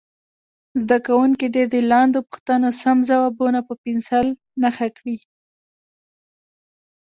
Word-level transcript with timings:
زده 0.81 0.97
کوونکي 1.07 1.47
دې 1.55 1.63
د 1.73 1.75
لاندې 1.91 2.19
پوښتنو 2.29 2.69
سم 2.81 2.97
ځوابونه 3.09 3.59
په 3.67 3.73
پنسل 3.83 4.27
نښه 4.61 4.87
کړي. 4.97 5.17